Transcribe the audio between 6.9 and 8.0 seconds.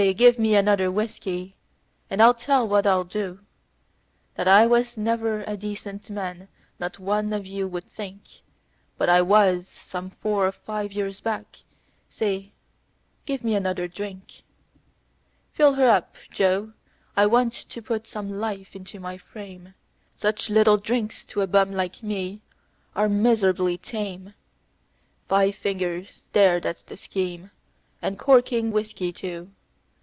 one of you would